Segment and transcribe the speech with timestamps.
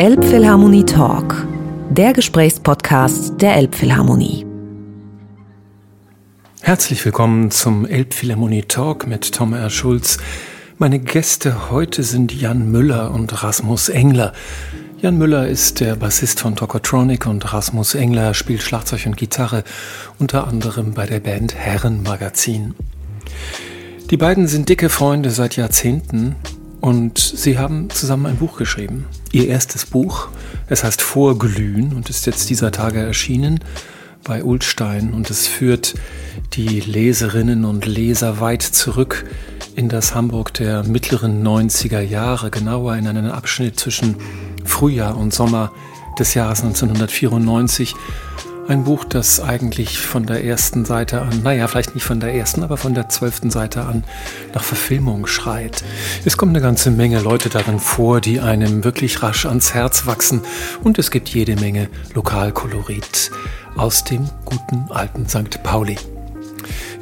[0.00, 1.46] Elbphilharmonie Talk,
[1.90, 4.46] der Gesprächspodcast der Elbphilharmonie.
[6.62, 9.68] Herzlich willkommen zum Elbphilharmonie Talk mit Tom R.
[9.68, 10.16] Schulz.
[10.78, 14.32] Meine Gäste heute sind Jan Müller und Rasmus Engler.
[15.02, 19.64] Jan Müller ist der Bassist von Tokotronic und Rasmus Engler spielt Schlagzeug und Gitarre,
[20.18, 22.74] unter anderem bei der Band Herrenmagazin.
[24.08, 26.36] Die beiden sind dicke Freunde seit Jahrzehnten
[26.80, 29.06] und sie haben zusammen ein Buch geschrieben.
[29.32, 30.28] Ihr erstes Buch,
[30.68, 33.60] es heißt Vorglühen und ist jetzt dieser Tage erschienen
[34.24, 35.94] bei Ulstein und es führt
[36.52, 39.24] die Leserinnen und Leser weit zurück
[39.76, 44.16] in das Hamburg der mittleren 90er Jahre, genauer in einen Abschnitt zwischen
[44.64, 45.72] Frühjahr und Sommer
[46.18, 47.94] des Jahres 1994.
[48.70, 52.62] Ein Buch, das eigentlich von der ersten Seite an, naja, vielleicht nicht von der ersten,
[52.62, 54.04] aber von der zwölften Seite an
[54.54, 55.82] nach Verfilmung schreit.
[56.24, 60.42] Es kommt eine ganze Menge Leute darin vor, die einem wirklich rasch ans Herz wachsen
[60.84, 63.32] und es gibt jede Menge Lokalkolorit
[63.74, 65.64] aus dem guten alten St.
[65.64, 65.96] Pauli.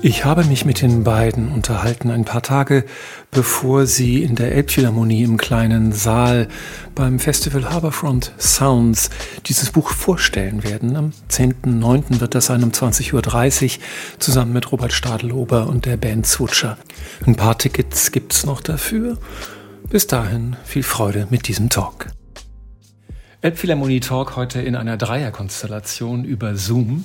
[0.00, 2.84] Ich habe mich mit den beiden unterhalten ein paar Tage,
[3.32, 6.46] bevor sie in der Elbphilharmonie im kleinen Saal
[6.94, 9.10] beim Festival Harbourfront Sounds
[9.46, 10.94] dieses Buch vorstellen werden.
[10.94, 12.20] Am 10.9.
[12.20, 13.82] wird das sein um 20.30 Uhr
[14.20, 16.78] zusammen mit Robert Stadelober und der Band Zwutscher.
[17.26, 19.19] Ein paar Tickets gibt's noch dafür.
[19.91, 22.06] Bis dahin viel Freude mit diesem Talk.
[23.41, 27.04] Elbphilharmonie Talk heute in einer Dreierkonstellation über Zoom.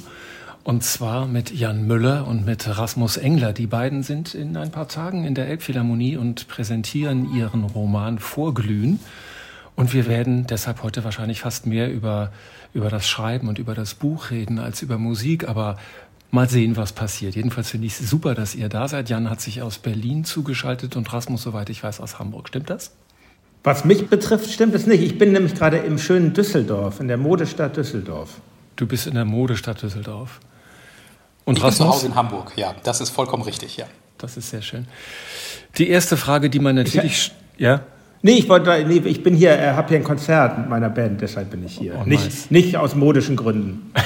[0.64, 3.52] Und zwar mit Jan Müller und mit Rasmus Engler.
[3.52, 9.02] Die beiden sind in ein paar Tagen in der Elbphilharmonie und präsentieren ihren Roman Vorglühen.
[9.76, 12.32] Und wir werden deshalb heute wahrscheinlich fast mehr über,
[12.74, 15.50] über das Schreiben und über das Buch reden als über Musik.
[15.50, 15.78] Aber
[16.32, 17.36] mal sehen, was passiert.
[17.36, 19.10] Jedenfalls finde ich es super, dass ihr da seid.
[19.10, 22.48] Jan hat sich aus Berlin zugeschaltet und Rasmus, soweit ich weiß, aus Hamburg.
[22.48, 22.92] Stimmt das?
[23.66, 25.02] Was mich betrifft, stimmt es nicht.
[25.02, 28.40] Ich bin nämlich gerade im schönen Düsseldorf, in der Modestadt Düsseldorf.
[28.78, 30.40] Du bist in der Modestadt Düsseldorf.
[31.46, 31.78] Und ich Rasmus?
[31.80, 32.74] bin zu Hause in Hamburg, ja.
[32.84, 33.86] Das ist vollkommen richtig, ja.
[34.18, 34.88] Das ist sehr schön.
[35.78, 37.32] Die erste Frage, die man natürlich.
[37.58, 37.82] Ich, ja?
[38.22, 41.20] Nee, ich, wollte, nee, ich bin hier, äh, habe hier ein Konzert mit meiner Band,
[41.20, 41.96] deshalb bin ich hier.
[42.00, 42.52] Oh, nicht, nice.
[42.52, 43.92] nicht aus modischen Gründen.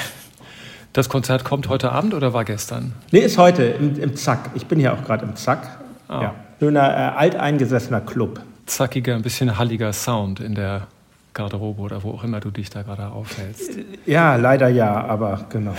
[0.94, 2.94] Das Konzert kommt heute Abend oder war gestern?
[3.12, 4.50] Nee, ist heute im, im Zack.
[4.54, 5.78] Ich bin hier auch gerade im Zack.
[6.08, 6.22] Ah.
[6.22, 6.34] Ja.
[6.58, 8.40] Schöner, äh, alteingesessener Club.
[8.66, 10.88] Zackiger, ein bisschen halliger Sound in der
[11.34, 13.78] Garderobe oder wo auch immer du dich da gerade aufhältst.
[14.06, 15.74] Ja, leider ja, aber genau.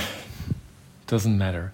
[1.10, 1.72] Doesn't matter.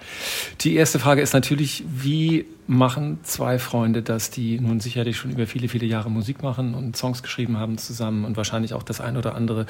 [0.62, 5.46] Die erste Frage ist natürlich, wie machen zwei Freunde das, die nun sicherlich schon über
[5.46, 9.18] viele, viele Jahre Musik machen und Songs geschrieben haben zusammen und wahrscheinlich auch das ein
[9.18, 9.66] oder andere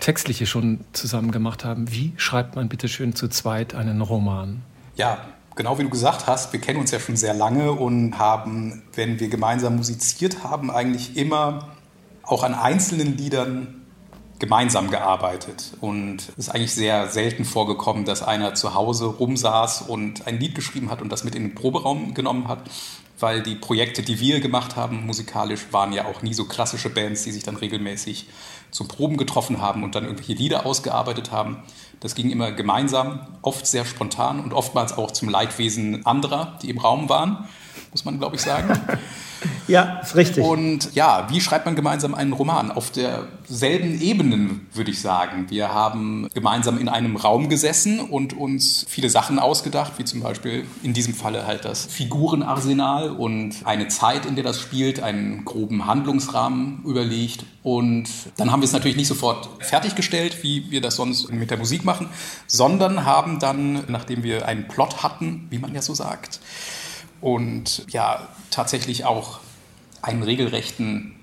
[0.00, 1.92] Textliche schon zusammen gemacht haben.
[1.92, 4.62] Wie schreibt man bitte schön zu zweit einen Roman?
[4.96, 5.18] Ja,
[5.54, 9.20] genau wie du gesagt hast, wir kennen uns ja schon sehr lange und haben, wenn
[9.20, 11.68] wir gemeinsam musiziert haben, eigentlich immer
[12.22, 13.79] auch an einzelnen Liedern
[14.40, 15.74] gemeinsam gearbeitet.
[15.80, 20.56] Und es ist eigentlich sehr selten vorgekommen, dass einer zu Hause rumsaß und ein Lied
[20.56, 22.62] geschrieben hat und das mit in den Proberaum genommen hat,
[23.20, 27.22] weil die Projekte, die wir gemacht haben, musikalisch, waren ja auch nie so klassische Bands,
[27.22, 28.28] die sich dann regelmäßig
[28.70, 31.62] zum Proben getroffen haben und dann irgendwelche Lieder ausgearbeitet haben.
[32.00, 36.78] Das ging immer gemeinsam, oft sehr spontan und oftmals auch zum Leidwesen anderer, die im
[36.78, 37.46] Raum waren,
[37.90, 38.80] muss man, glaube ich, sagen.
[39.68, 40.44] Ja, ist richtig.
[40.44, 42.70] Und ja, wie schreibt man gemeinsam einen Roman?
[42.70, 45.46] Auf derselben Ebene, würde ich sagen.
[45.48, 50.64] Wir haben gemeinsam in einem Raum gesessen und uns viele Sachen ausgedacht, wie zum Beispiel
[50.82, 55.86] in diesem Falle halt das Figurenarsenal und eine Zeit, in der das spielt, einen groben
[55.86, 57.44] Handlungsrahmen überlegt.
[57.62, 61.58] Und dann haben wir es natürlich nicht sofort fertiggestellt, wie wir das sonst mit der
[61.58, 62.08] Musik machen,
[62.46, 66.40] sondern haben dann, nachdem wir einen Plot hatten, wie man ja so sagt,
[67.20, 69.40] und ja, tatsächlich auch
[70.02, 71.16] einen regelrechten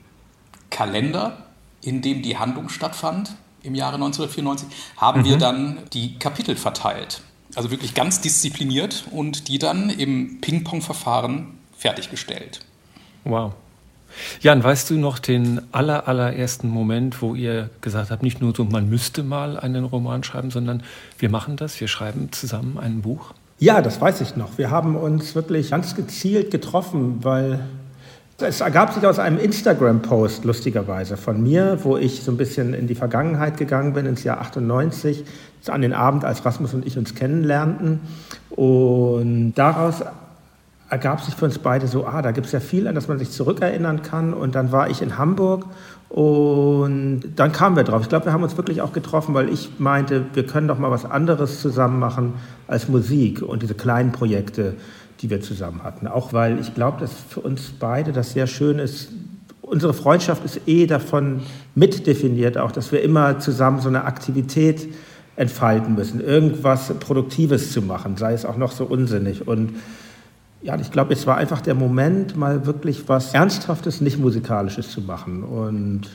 [0.69, 1.37] Kalender,
[1.81, 5.25] in dem die Handlung stattfand im Jahre 1994, haben mhm.
[5.25, 7.21] wir dann die Kapitel verteilt.
[7.55, 12.59] Also wirklich ganz diszipliniert und die dann im Ping-Pong-Verfahren fertiggestellt.
[13.23, 13.53] Wow.
[14.41, 18.63] Jan, weißt du noch den aller, allerersten Moment, wo ihr gesagt habt, nicht nur so,
[18.63, 20.83] man müsste mal einen Roman schreiben, sondern
[21.19, 23.33] wir machen das, wir schreiben zusammen ein Buch?
[23.59, 24.59] Ja, das weiß ich noch.
[24.59, 27.61] Wir haben uns wirklich ganz gezielt getroffen, weil
[28.37, 32.85] es ergab sich aus einem Instagram-Post, lustigerweise, von mir, wo ich so ein bisschen in
[32.85, 35.25] die Vergangenheit gegangen bin, ins Jahr 98,
[35.69, 37.99] an den Abend, als Rasmus und ich uns kennenlernten.
[38.51, 40.03] Und daraus
[40.91, 43.17] ergab sich für uns beide so, ah, da gibt es ja viel, an das man
[43.17, 44.35] sich zurückerinnern kann.
[44.35, 45.65] Und dann war ich in Hamburg
[46.09, 48.01] und dann kamen wir drauf.
[48.01, 50.89] Ich glaube, wir haben uns wirklich auch getroffen, weil ich meinte, wir können doch mal
[50.89, 52.35] was anderes zusammen machen
[52.67, 54.75] als Musik und diese kleinen Projekte,
[55.21, 56.07] die wir zusammen hatten.
[56.07, 59.09] Auch weil ich glaube, dass für uns beide das sehr schön ist,
[59.61, 61.41] unsere Freundschaft ist eh davon
[61.75, 64.87] mitdefiniert, auch dass wir immer zusammen so eine Aktivität
[65.35, 69.47] entfalten müssen, irgendwas Produktives zu machen, sei es auch noch so unsinnig.
[69.47, 69.75] Und
[70.61, 75.01] ja, ich glaube, es war einfach der Moment, mal wirklich was Ernsthaftes, nicht Musikalisches zu
[75.01, 75.43] machen.
[75.43, 76.07] Und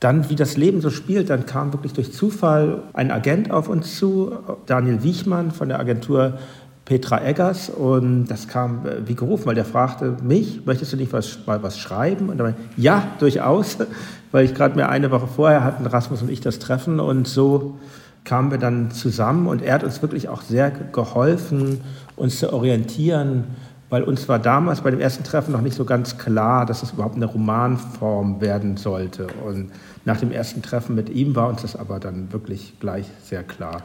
[0.00, 3.96] dann, wie das Leben so spielt, dann kam wirklich durch Zufall ein Agent auf uns
[3.96, 4.32] zu,
[4.66, 6.38] Daniel Wiechmann von der Agentur
[6.84, 7.70] Petra Eggers.
[7.70, 11.62] Und das kam äh, wie gerufen, weil der fragte mich, möchtest du nicht was, mal
[11.62, 12.28] was schreiben?
[12.28, 13.78] Und dann, ja, durchaus,
[14.32, 16.98] weil ich gerade mir eine Woche vorher hatten Rasmus und ich das Treffen.
[16.98, 17.78] Und so
[18.24, 21.80] kamen wir dann zusammen und er hat uns wirklich auch sehr geholfen,
[22.16, 23.44] uns zu orientieren,
[23.92, 26.92] weil uns war damals bei dem ersten Treffen noch nicht so ganz klar, dass es
[26.92, 29.26] überhaupt eine Romanform werden sollte.
[29.46, 29.70] Und
[30.06, 33.82] nach dem ersten Treffen mit ihm war uns das aber dann wirklich gleich sehr klar.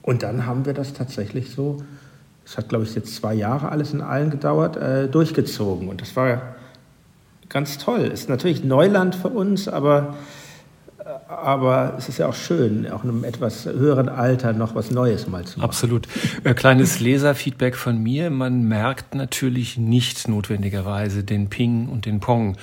[0.00, 1.82] Und dann haben wir das tatsächlich so,
[2.46, 5.90] es hat glaube ich jetzt zwei Jahre alles in allen gedauert, äh, durchgezogen.
[5.90, 6.40] Und das war
[7.50, 8.00] ganz toll.
[8.00, 10.14] Ist natürlich Neuland für uns, aber
[11.38, 15.26] aber es ist ja auch schön, auch in einem etwas höheren Alter noch was Neues
[15.26, 15.68] mal zu machen.
[15.68, 16.08] Absolut.
[16.44, 18.30] Äh, kleines Leserfeedback von mir.
[18.30, 22.56] Man merkt natürlich nicht notwendigerweise den Ping und den Pong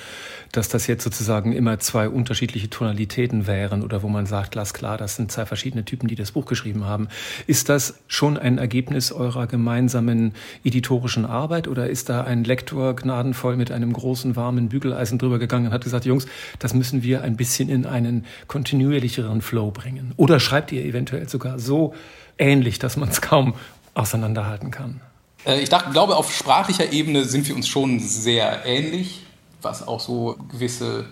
[0.51, 5.15] dass das jetzt sozusagen immer zwei unterschiedliche Tonalitäten wären oder wo man sagt, glasklar, das
[5.15, 7.07] sind zwei verschiedene Typen, die das Buch geschrieben haben.
[7.47, 10.33] Ist das schon ein Ergebnis eurer gemeinsamen
[10.63, 15.67] editorischen Arbeit oder ist da ein Lektor gnadenvoll mit einem großen warmen Bügeleisen drüber gegangen
[15.67, 16.25] und hat gesagt, Jungs,
[16.57, 18.25] das müssen wir ein bisschen in einen
[18.59, 20.13] kontinuierlicheren Flow bringen?
[20.17, 21.93] Oder schreibt ihr eventuell sogar so
[22.37, 23.53] ähnlich, dass man es kaum
[23.93, 25.01] auseinanderhalten kann?
[25.45, 29.21] Äh, ich dachte, glaube, auf sprachlicher Ebene sind wir uns schon sehr ähnlich
[29.61, 31.05] was auch so gewisse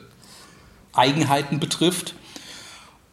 [0.94, 2.16] Eigenheiten betrifft.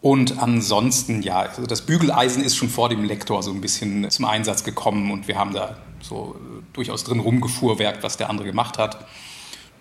[0.00, 4.26] Und ansonsten, ja, also das Bügeleisen ist schon vor dem Lektor so ein bisschen zum
[4.26, 6.36] Einsatz gekommen und wir haben da so
[6.74, 9.06] durchaus drin rumgefuhrwerkt, was der andere gemacht hat.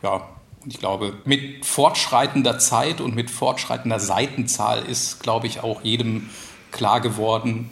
[0.01, 0.29] Ja,
[0.63, 6.29] und ich glaube, mit fortschreitender Zeit und mit fortschreitender Seitenzahl ist, glaube ich, auch jedem
[6.71, 7.69] klar geworden,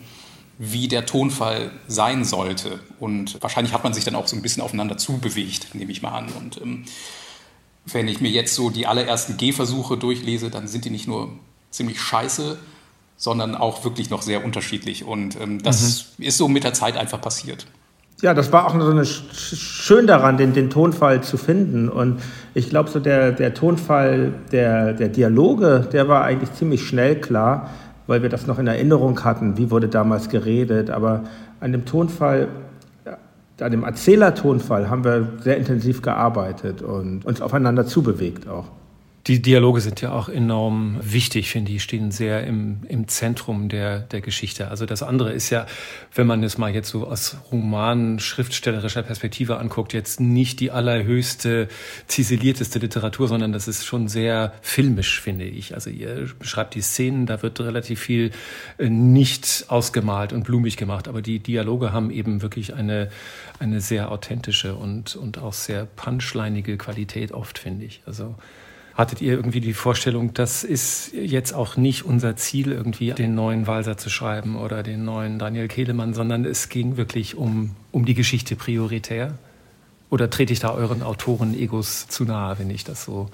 [0.58, 2.80] wie der Tonfall sein sollte.
[3.00, 6.12] Und wahrscheinlich hat man sich dann auch so ein bisschen aufeinander zubewegt, nehme ich mal
[6.12, 6.30] an.
[6.34, 6.86] Und ähm,
[7.86, 11.32] wenn ich mir jetzt so die allerersten Gehversuche durchlese, dann sind die nicht nur
[11.72, 12.60] ziemlich scheiße,
[13.18, 15.04] sondern auch wirklich noch sehr unterschiedlich.
[15.04, 16.26] Und ähm, das mhm.
[16.26, 17.66] ist so mit der Zeit einfach passiert.
[18.22, 21.90] Ja, das war auch so eine schön daran, den, den Tonfall zu finden.
[21.90, 22.22] Und
[22.54, 27.70] ich glaube, so der, der Tonfall der, der Dialoge, der war eigentlich ziemlich schnell klar,
[28.06, 30.92] weil wir das noch in Erinnerung hatten, wie wurde damals geredet.
[30.92, 31.24] Aber
[31.60, 32.48] an dem Tonfall
[33.62, 38.66] an dem Erzählertonfall haben wir sehr intensiv gearbeitet und uns aufeinander zubewegt auch.
[39.28, 44.00] Die Dialoge sind ja auch enorm wichtig, finde ich, stehen sehr im, im Zentrum der,
[44.00, 44.70] der Geschichte.
[44.70, 45.68] Also das andere ist ja,
[46.16, 51.68] wenn man es mal jetzt so aus roman schriftstellerischer Perspektive anguckt, jetzt nicht die allerhöchste,
[52.08, 55.76] ziselierteste Literatur, sondern das ist schon sehr filmisch, finde ich.
[55.76, 58.32] Also ihr beschreibt die Szenen, da wird relativ viel
[58.80, 63.10] äh, nicht ausgemalt und blumig gemacht, aber die Dialoge haben eben wirklich eine,
[63.60, 68.02] eine sehr authentische und, und auch sehr punchlinige Qualität oft, finde ich.
[68.08, 68.36] Also
[68.96, 73.66] Hattet ihr irgendwie die Vorstellung, das ist jetzt auch nicht unser Ziel, irgendwie den neuen
[73.68, 78.14] Walser zu schreiben oder den neuen Daniel Kehlemann, sondern es ging wirklich um, um die
[78.14, 79.38] Geschichte prioritär?
[80.10, 83.30] Oder trete ich da euren Autoren-Egos zu nahe, wenn ich das so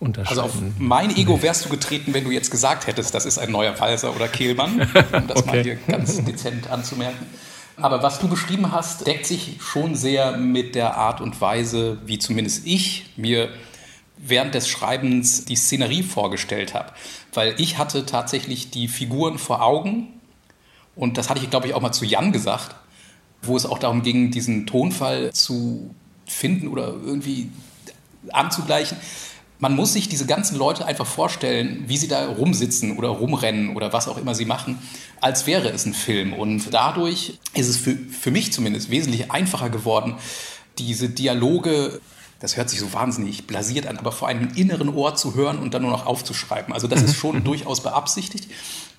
[0.00, 0.42] unterscheiden.
[0.42, 3.50] Also auf mein Ego wärst du getreten, wenn du jetzt gesagt hättest, das ist ein
[3.50, 4.80] neuer Walser oder Kehlmann,
[5.12, 5.46] um das okay.
[5.46, 7.26] mal hier ganz dezent anzumerken.
[7.78, 12.18] Aber was du beschrieben hast, deckt sich schon sehr mit der Art und Weise, wie
[12.18, 13.50] zumindest ich mir
[14.16, 16.92] während des Schreibens die Szenerie vorgestellt habe.
[17.34, 20.08] Weil ich hatte tatsächlich die Figuren vor Augen
[20.94, 22.74] und das hatte ich, glaube ich, auch mal zu Jan gesagt,
[23.42, 25.94] wo es auch darum ging, diesen Tonfall zu
[26.26, 27.50] finden oder irgendwie
[28.32, 28.96] anzugleichen.
[29.58, 33.92] Man muss sich diese ganzen Leute einfach vorstellen, wie sie da rumsitzen oder rumrennen oder
[33.92, 34.78] was auch immer sie machen,
[35.20, 36.34] als wäre es ein Film.
[36.34, 40.16] Und dadurch ist es für, für mich zumindest wesentlich einfacher geworden,
[40.78, 42.00] diese Dialoge
[42.40, 45.72] das hört sich so wahnsinnig blasiert an, aber vor einem inneren Ohr zu hören und
[45.72, 46.74] dann nur noch aufzuschreiben.
[46.74, 48.50] Also das ist schon durchaus beabsichtigt.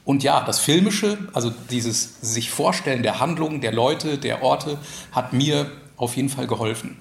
[0.06, 4.78] Und ja, das Filmische, also dieses sich Vorstellen der Handlungen, der Leute, der Orte,
[5.12, 6.98] hat mir auf jeden Fall geholfen,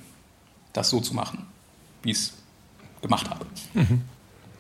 [0.73, 1.47] das so zu machen,
[2.03, 2.33] wie ich es
[3.01, 3.47] gemacht habe.
[3.75, 4.03] Mhm.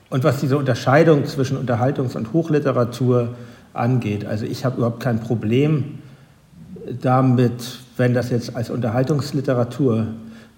[0.09, 3.35] Und was diese Unterscheidung zwischen Unterhaltungs- und Hochliteratur
[3.73, 5.99] angeht, also ich habe überhaupt kein Problem
[7.02, 10.06] damit, wenn das jetzt als Unterhaltungsliteratur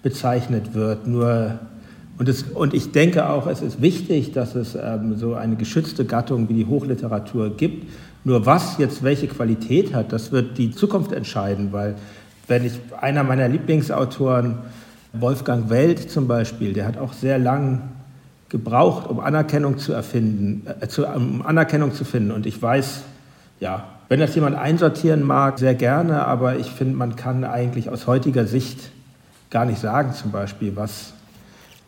[0.03, 1.07] bezeichnet wird.
[1.07, 1.59] Nur,
[2.17, 6.05] und, es, und ich denke auch, es ist wichtig, dass es ähm, so eine geschützte
[6.05, 7.87] Gattung wie die Hochliteratur gibt.
[8.23, 11.95] Nur was jetzt welche Qualität hat, das wird die Zukunft entscheiden, weil
[12.47, 14.57] wenn ich einer meiner Lieblingsautoren,
[15.13, 17.81] Wolfgang Welt zum Beispiel, der hat auch sehr lang
[18.49, 22.31] gebraucht, um Anerkennung zu erfinden, äh, zu, um Anerkennung zu finden.
[22.31, 23.03] Und ich weiß,
[23.59, 28.07] ja, wenn das jemand einsortieren mag, sehr gerne, aber ich finde, man kann eigentlich aus
[28.07, 28.91] heutiger Sicht
[29.49, 31.13] gar nicht sagen, zum Beispiel, was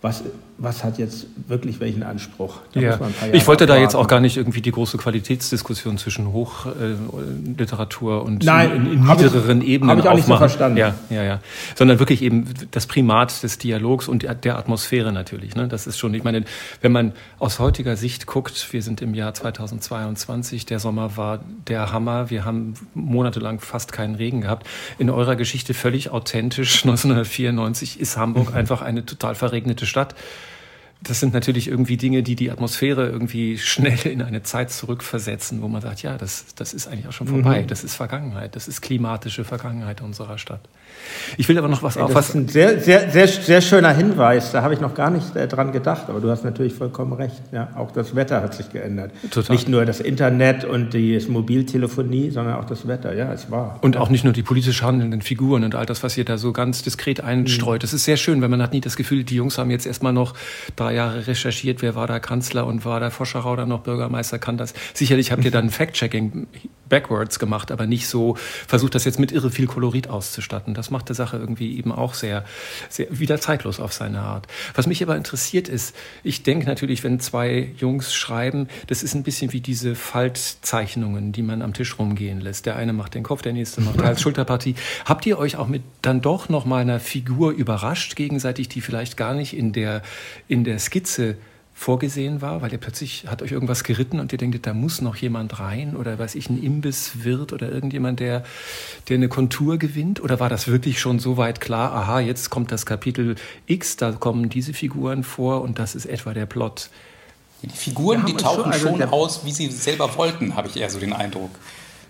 [0.02, 0.24] was,
[0.58, 2.60] was hat jetzt wirklich welchen Anspruch?
[2.76, 3.00] Ja.
[3.32, 8.44] ich wollte da jetzt auch gar nicht irgendwie die große Qualitätsdiskussion zwischen Hochliteratur äh, und
[8.44, 10.78] Nein, in, in niedrigeren ich, Ebenen Habe ich auch nicht so verstanden.
[10.78, 11.40] Ja, ja, ja.
[11.76, 15.56] Sondern wirklich eben das Primat des Dialogs und der Atmosphäre natürlich.
[15.56, 15.68] Ne?
[15.68, 16.44] Das ist schon, ich meine,
[16.82, 21.92] wenn man aus heutiger Sicht guckt, wir sind im Jahr 2022, der Sommer war der
[21.92, 24.68] Hammer, wir haben monatelang fast keinen Regen gehabt.
[25.00, 30.14] In eurer Geschichte völlig authentisch, 1994 ist Hamburg einfach eine total verregnete Stadt.
[31.04, 35.68] Das sind natürlich irgendwie Dinge, die die Atmosphäre irgendwie schnell in eine Zeit zurückversetzen, wo
[35.68, 37.64] man sagt, ja, das, das ist eigentlich auch schon vorbei.
[37.64, 37.68] Mhm.
[37.68, 38.56] Das ist Vergangenheit.
[38.56, 40.62] Das ist klimatische Vergangenheit unserer Stadt.
[41.38, 42.14] Ich will aber noch was auf.
[42.14, 44.52] Das ist ein sehr, sehr, sehr, sehr schöner Hinweis.
[44.52, 46.06] Da habe ich noch gar nicht äh, dran gedacht.
[46.08, 47.42] Aber du hast natürlich vollkommen recht.
[47.52, 49.12] Ja, auch das Wetter hat sich geändert.
[49.32, 49.56] Total.
[49.56, 53.16] Nicht nur das Internet und die Mobiltelefonie, sondern auch das Wetter.
[53.16, 53.80] Ja, es war.
[53.82, 56.54] Und auch nicht nur die politisch handelnden Figuren und all das, was ihr da so
[56.54, 57.80] ganz diskret einstreut.
[57.80, 57.82] Mhm.
[57.82, 60.14] Das ist sehr schön, wenn man hat nie das Gefühl, die Jungs haben jetzt erstmal
[60.14, 60.36] noch
[60.76, 64.58] drei Jahre recherchiert, wer war da Kanzler und war der Foscherau dann noch Bürgermeister, kann
[64.58, 64.74] das.
[64.94, 66.48] Sicherlich habt ihr dann Fact-Checking
[66.92, 68.36] backwards gemacht, aber nicht so
[68.68, 70.74] versucht, das jetzt mit irre viel Kolorit auszustatten.
[70.74, 72.44] Das macht der Sache irgendwie eben auch sehr,
[72.90, 74.46] sehr wieder zeitlos auf seine Art.
[74.76, 79.24] Was mich aber interessiert ist, ich denke natürlich, wenn zwei Jungs schreiben, das ist ein
[79.24, 82.66] bisschen wie diese Faltzeichnungen, die man am Tisch rumgehen lässt.
[82.66, 84.76] Der eine macht den Kopf, der nächste macht als Schulterpartie.
[85.06, 89.16] Habt ihr euch auch mit dann doch noch mal einer Figur überrascht gegenseitig, die vielleicht
[89.16, 90.02] gar nicht in der,
[90.50, 91.38] in der Skizze
[91.74, 95.16] vorgesehen war, weil ihr plötzlich hat euch irgendwas geritten und ihr denkt, da muss noch
[95.16, 98.44] jemand rein oder weiß ich, ein Imbisswirt oder irgendjemand, der,
[99.10, 100.22] der eine Kontur gewinnt?
[100.22, 103.36] Oder war das wirklich schon so weit klar, aha, jetzt kommt das Kapitel
[103.66, 106.90] X, da kommen diese Figuren vor und das ist etwa der Plot?
[107.64, 111.00] Die Figuren, die tauchen schon, also aus, wie sie selber wollten, habe ich eher so
[111.00, 111.52] den Eindruck.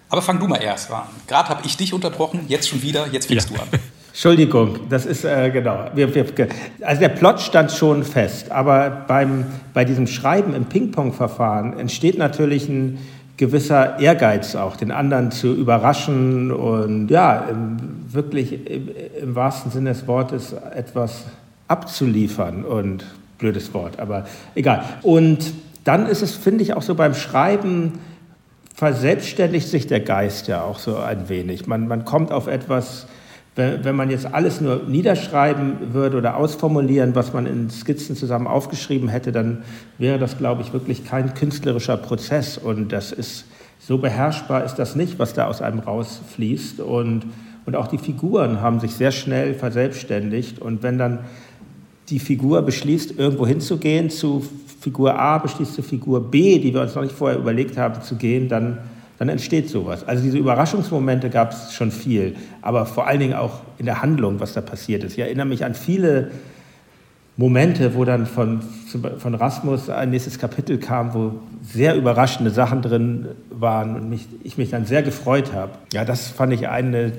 [0.09, 1.03] Aber fang du mal erst an.
[1.27, 3.57] Gerade habe ich dich unterbrochen, jetzt schon wieder, jetzt fängst ja.
[3.57, 3.69] du an.
[4.12, 5.86] Entschuldigung, das ist äh, genau.
[5.96, 6.25] Wir, wir,
[6.82, 12.68] also der Plot stand schon fest, aber beim, bei diesem Schreiben im Ping-Pong-Verfahren entsteht natürlich
[12.68, 13.00] ein
[13.38, 17.48] gewisser Ehrgeiz auch, den anderen zu überraschen und ja,
[18.12, 18.89] wirklich im,
[19.22, 21.24] im wahrsten Sinne des Wortes etwas
[21.70, 23.06] abzuliefern und
[23.38, 24.25] blödes Wort, aber
[24.56, 24.84] egal.
[25.01, 25.53] Und
[25.86, 27.94] dann ist es, finde ich, auch so beim Schreiben
[28.75, 31.65] verselbstständigt sich der Geist ja auch so ein wenig.
[31.65, 33.08] Man, man kommt auf etwas
[33.55, 39.10] wenn man jetzt alles nur niederschreiben würde oder ausformulieren, was man in Skizzen zusammen aufgeschrieben
[39.10, 39.63] hätte, dann
[39.98, 42.58] wäre das, glaube ich, wirklich kein künstlerischer Prozess.
[42.58, 43.46] Und das ist
[43.79, 46.79] so beherrschbar ist das nicht, was da aus einem rausfließt.
[46.79, 47.25] Und,
[47.65, 50.60] und auch die Figuren haben sich sehr schnell verselbstständigt.
[50.60, 51.20] Und wenn dann
[52.10, 54.46] die Figur beschließt, irgendwo hinzugehen, zu
[54.79, 58.15] Figur A beschließt zu Figur B, die wir uns noch nicht vorher überlegt haben zu
[58.15, 58.77] gehen, dann
[59.21, 60.03] dann entsteht sowas.
[60.07, 64.39] Also diese Überraschungsmomente gab es schon viel, aber vor allen Dingen auch in der Handlung,
[64.39, 65.13] was da passiert ist.
[65.13, 66.31] Ich erinnere mich an viele
[67.37, 68.61] Momente, wo dann von,
[69.19, 74.57] von Rasmus ein nächstes Kapitel kam, wo sehr überraschende Sachen drin waren und mich, ich
[74.57, 75.73] mich dann sehr gefreut habe.
[75.93, 77.11] Ja, das fand ich eine,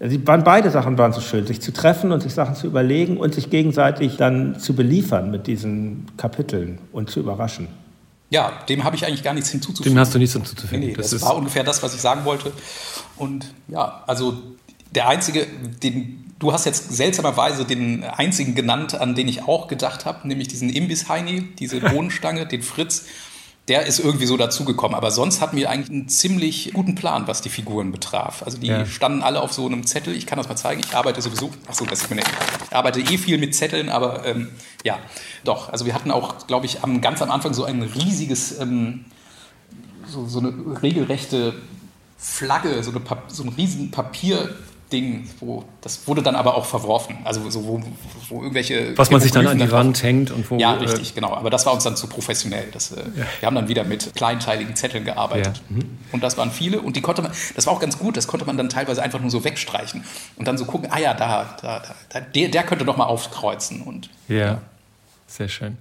[0.00, 3.16] also waren beide Sachen waren so schön, sich zu treffen und sich Sachen zu überlegen
[3.16, 7.68] und sich gegenseitig dann zu beliefern mit diesen Kapiteln und zu überraschen.
[8.34, 9.94] Ja, dem habe ich eigentlich gar nichts hinzuzufügen.
[9.94, 10.80] Dem hast du nichts hinzuzufügen.
[10.80, 12.52] Nee, nee, das, das war ungefähr das, was ich sagen wollte.
[13.16, 14.42] Und ja, also
[14.92, 15.46] der einzige,
[15.84, 20.48] den du hast jetzt seltsamerweise den einzigen genannt, an den ich auch gedacht habe, nämlich
[20.48, 23.04] diesen Imbiss-Heini, diese Bohnenstange, den Fritz
[23.68, 24.94] der ist irgendwie so dazugekommen.
[24.94, 28.42] Aber sonst hatten wir eigentlich einen ziemlich guten Plan, was die Figuren betraf.
[28.42, 28.84] Also die ja.
[28.84, 30.14] standen alle auf so einem Zettel.
[30.14, 30.82] Ich kann das mal zeigen.
[30.84, 31.50] Ich arbeite sowieso.
[31.66, 32.30] Achso, das ist mir nicht.
[32.66, 34.50] Ich arbeite eh viel mit Zetteln, aber ähm,
[34.82, 34.98] ja,
[35.44, 35.70] doch.
[35.70, 39.06] Also wir hatten auch, glaube ich, am, ganz am Anfang so ein riesiges, ähm,
[40.06, 41.54] so, so eine regelrechte
[42.18, 44.54] Flagge, so, eine, so ein riesen Papier
[44.92, 47.16] Ding, wo das wurde dann aber auch verworfen.
[47.24, 47.82] Also so, wo,
[48.28, 48.96] wo irgendwelche.
[48.96, 50.58] Was man sich dann an die Wand hängt und wo.
[50.58, 51.34] Ja, äh, richtig, genau.
[51.34, 52.68] Aber das war uns dann zu professionell.
[52.72, 53.24] Das, äh, ja.
[53.40, 55.62] Wir haben dann wieder mit kleinteiligen Zetteln gearbeitet.
[55.68, 55.76] Ja.
[55.76, 55.98] Mhm.
[56.12, 56.80] Und das waren viele.
[56.80, 59.20] Und die konnte man, das war auch ganz gut, das konnte man dann teilweise einfach
[59.20, 60.04] nur so wegstreichen.
[60.36, 63.82] Und dann so gucken, ah ja, da, da, da der, der könnte doch mal aufkreuzen.
[63.82, 64.60] Und, ja.
[65.36, 65.78] Sehr schön.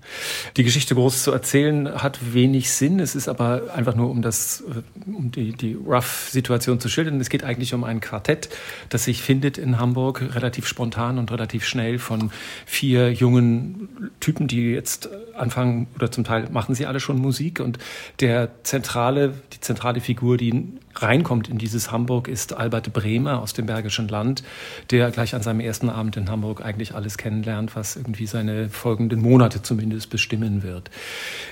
[0.57, 2.99] Die Geschichte groß zu erzählen hat wenig Sinn.
[2.99, 7.21] Es ist aber einfach nur, um, das, äh, um die, die Rough-Situation zu schildern.
[7.21, 8.49] Es geht eigentlich um ein Quartett,
[8.89, 12.31] das sich findet in Hamburg, relativ spontan und relativ schnell von
[12.65, 17.59] vier jungen Typen, die jetzt anfangen, oder zum Teil machen sie alle schon Musik.
[17.59, 17.77] Und
[18.21, 23.65] der zentrale, die zentrale Figur, die reinkommt in dieses Hamburg, ist Albert Bremer aus dem
[23.65, 24.43] Bergischen Land,
[24.89, 29.21] der gleich an seinem ersten Abend in Hamburg eigentlich alles kennenlernt, was irgendwie seine folgenden
[29.21, 30.89] Monate Monate zumindest bestimmen wird.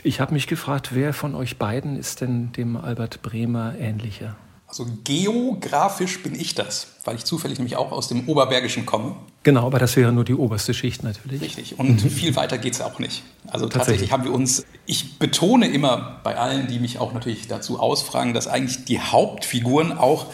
[0.01, 4.37] Ich habe mich gefragt, wer von euch beiden ist denn dem Albert Bremer ähnlicher?
[4.65, 9.17] Also geografisch bin ich das, weil ich zufällig nämlich auch aus dem Oberbergischen komme.
[9.43, 11.41] Genau, aber das wäre nur die oberste Schicht natürlich.
[11.41, 11.77] Richtig.
[11.77, 12.09] Und mhm.
[12.09, 13.23] viel weiter geht es auch nicht.
[13.47, 17.77] Also tatsächlich haben wir uns, ich betone immer bei allen, die mich auch natürlich dazu
[17.77, 20.27] ausfragen, dass eigentlich die Hauptfiguren auch,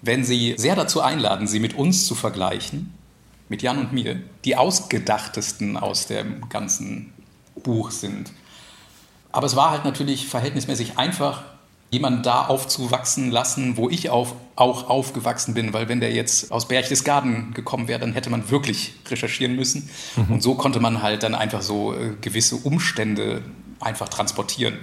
[0.00, 2.94] wenn sie sehr dazu einladen, sie mit uns zu vergleichen,
[3.48, 7.12] mit Jan und mir, die ausgedachtesten aus dem ganzen
[7.62, 8.32] Buch sind.
[9.30, 11.42] Aber es war halt natürlich verhältnismäßig einfach,
[11.92, 16.66] jemanden da aufzuwachsen lassen, wo ich auf, auch aufgewachsen bin, weil wenn der jetzt aus
[16.66, 19.90] Berchtesgaden gekommen wäre, dann hätte man wirklich recherchieren müssen.
[20.16, 20.34] Mhm.
[20.34, 23.42] Und so konnte man halt dann einfach so äh, gewisse Umstände
[23.78, 24.78] einfach transportieren.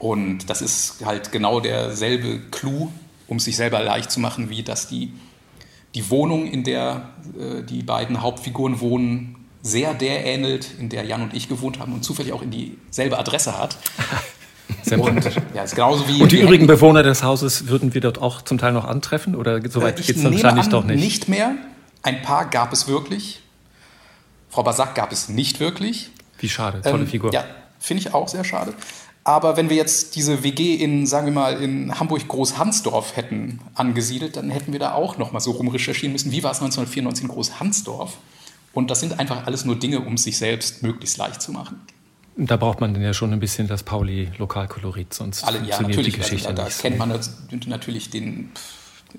[0.00, 2.90] Und das ist halt genau derselbe Clou,
[3.28, 5.12] um es sich selber leicht zu machen, wie dass die,
[5.94, 11.22] die Wohnung, in der äh, die beiden Hauptfiguren wohnen, sehr der ähnelt, in der Jan
[11.22, 13.76] und ich gewohnt haben und zufällig auch in dieselbe Adresse hat.
[14.82, 18.20] Sehr und, ja, ist genauso wie und die übrigen Bewohner des Hauses würden wir dort
[18.20, 20.98] auch zum Teil noch antreffen oder soweit äh, geht es wahrscheinlich doch nicht?
[20.98, 21.54] Nicht mehr.
[22.02, 23.42] Ein paar gab es wirklich.
[24.48, 26.10] Frau Basak gab es nicht wirklich.
[26.38, 27.32] Wie schade, tolle ähm, Figur.
[27.32, 27.44] Ja,
[27.78, 28.74] finde ich auch sehr schade.
[29.24, 34.50] Aber wenn wir jetzt diese WG in, sagen wir mal, in Hamburg-Großhansdorf hätten angesiedelt, dann
[34.50, 38.16] hätten wir da auch noch mal so rumrecherchieren müssen, wie war es 1994 in Großhansdorf.
[38.72, 41.80] Und das sind einfach alles nur Dinge, um sich selbst möglichst leicht zu machen.
[42.36, 46.18] Da braucht man dann ja schon ein bisschen das Pauli-Lokalkolorit, sonst Alle, ja, funktioniert die
[46.18, 46.78] Geschichte also, da, da nicht.
[46.78, 47.20] Da kennt man
[47.66, 48.50] natürlich den,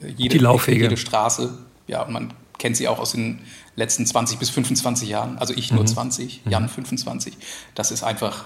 [0.02, 0.82] jede, die Laufwege.
[0.82, 1.58] jede Straße.
[1.88, 3.40] Ja, man kennt sie auch aus den
[3.76, 5.38] letzten 20 bis 25 Jahren.
[5.38, 5.88] Also ich nur mhm.
[5.88, 7.38] 20, Jan 25.
[7.76, 8.46] Das ist einfach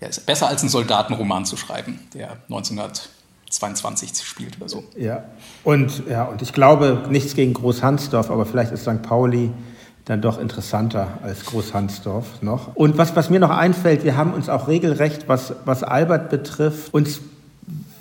[0.00, 4.84] ja, ist besser als einen Soldatenroman zu schreiben, der 1922 spielt oder so.
[4.96, 5.24] Ja,
[5.64, 9.02] und, ja, und ich glaube, nichts gegen Großhansdorf, aber vielleicht ist St.
[9.02, 9.50] Pauli
[10.06, 12.74] dann doch interessanter als Großhansdorf noch.
[12.74, 16.92] Und was, was mir noch einfällt, wir haben uns auch regelrecht, was, was Albert betrifft,
[16.92, 17.20] uns,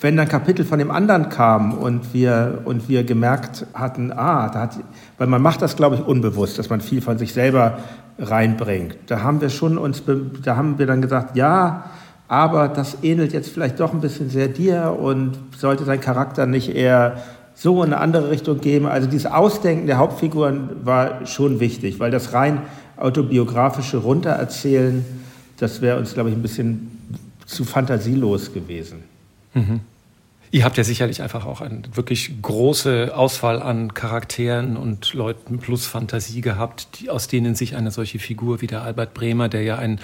[0.02, 4.62] wenn dann Kapitel von dem anderen kamen und wir, und wir gemerkt hatten, ah, da
[4.62, 4.80] hat,
[5.18, 7.80] weil man macht das, glaube ich, unbewusst, dass man viel von sich selber
[8.20, 8.98] reinbringt.
[9.08, 10.04] Da haben wir schon uns,
[10.44, 11.90] da haben wir dann gesagt, ja,
[12.28, 16.76] aber das ähnelt jetzt vielleicht doch ein bisschen sehr dir und sollte dein Charakter nicht
[16.76, 17.18] eher
[17.56, 18.86] so in eine andere Richtung geben.
[18.86, 22.62] Also dieses Ausdenken der Hauptfiguren war schon wichtig, weil das rein
[22.98, 25.04] autobiografische Runtererzählen,
[25.58, 26.92] das wäre uns, glaube ich, ein bisschen
[27.46, 29.04] zu fantasielos gewesen.
[29.54, 29.80] Mhm.
[30.52, 35.86] Ihr habt ja sicherlich einfach auch eine wirklich große Auswahl an Charakteren und Leuten plus
[35.86, 39.78] Fantasie gehabt, die, aus denen sich eine solche Figur wie der Albert Bremer, der ja
[39.78, 40.00] ein,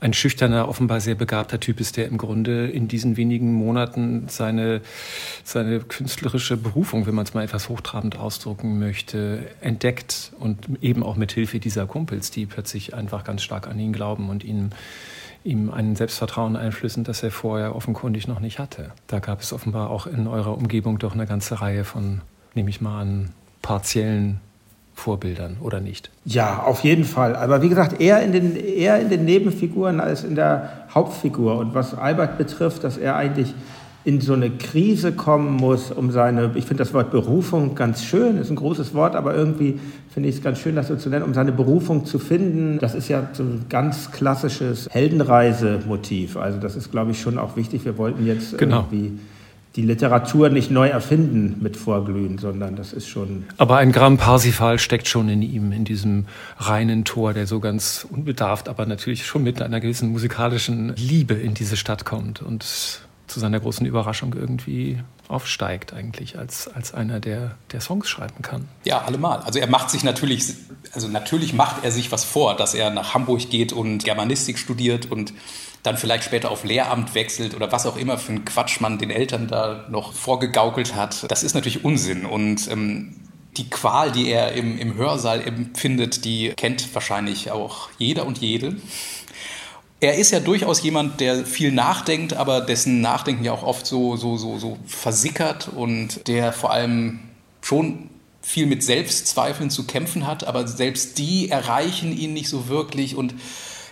[0.00, 4.80] ein schüchterner, offenbar sehr begabter Typ ist, der im Grunde in diesen wenigen Monaten seine,
[5.44, 11.16] seine künstlerische Berufung, wenn man es mal etwas hochtrabend ausdrucken möchte, entdeckt und eben auch
[11.16, 14.70] mit Hilfe dieser Kumpels, die plötzlich einfach ganz stark an ihn glauben und ihn
[15.44, 18.90] ihm ein Selbstvertrauen einflößen, das er vorher offenkundig noch nicht hatte.
[19.06, 22.20] Da gab es offenbar auch in eurer Umgebung doch eine ganze Reihe von,
[22.54, 23.30] nehme ich mal an,
[23.62, 24.40] partiellen
[24.94, 26.10] Vorbildern, oder nicht?
[26.26, 27.34] Ja, auf jeden Fall.
[27.34, 31.56] Aber wie gesagt, eher in den, eher in den Nebenfiguren als in der Hauptfigur.
[31.56, 33.54] Und was Albert betrifft, dass er eigentlich
[34.04, 38.38] in so eine Krise kommen muss, um seine, ich finde das Wort Berufung ganz schön,
[38.38, 39.78] ist ein großes Wort, aber irgendwie
[40.12, 42.78] finde ich es ganz schön, das so zu nennen, um seine Berufung zu finden.
[42.78, 46.36] Das ist ja so ein ganz klassisches Heldenreisemotiv.
[46.36, 47.84] Also das ist, glaube ich, schon auch wichtig.
[47.84, 48.86] Wir wollten jetzt genau.
[48.90, 49.18] irgendwie
[49.76, 53.44] die Literatur nicht neu erfinden mit Vorglühen, sondern das ist schon.
[53.56, 56.26] Aber ein Gramm Parsifal steckt schon in ihm, in diesem
[56.58, 61.54] reinen Tor, der so ganz unbedarft, aber natürlich schon mit einer gewissen musikalischen Liebe in
[61.54, 67.56] diese Stadt kommt und zu seiner großen Überraschung irgendwie aufsteigt eigentlich als, als einer, der,
[67.72, 68.68] der Songs schreiben kann.
[68.84, 69.38] Ja, allemal.
[69.40, 70.54] Also er macht sich natürlich,
[70.92, 75.10] also natürlich macht er sich was vor, dass er nach Hamburg geht und Germanistik studiert
[75.10, 75.32] und
[75.82, 79.10] dann vielleicht später auf Lehramt wechselt oder was auch immer für ein Quatsch man den
[79.10, 81.30] Eltern da noch vorgegaukelt hat.
[81.30, 83.16] Das ist natürlich Unsinn und ähm,
[83.56, 88.76] die Qual, die er im, im Hörsaal empfindet, die kennt wahrscheinlich auch jeder und jede
[90.00, 94.16] er ist ja durchaus jemand, der viel nachdenkt, aber dessen Nachdenken ja auch oft so,
[94.16, 97.20] so, so, so versickert und der vor allem
[97.60, 98.08] schon
[98.40, 103.34] viel mit Selbstzweifeln zu kämpfen hat, aber selbst die erreichen ihn nicht so wirklich und